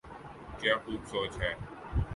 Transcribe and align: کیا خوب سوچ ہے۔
کیا 0.59 0.75
خوب 0.85 1.01
سوچ 1.11 1.33
ہے۔ 1.41 1.51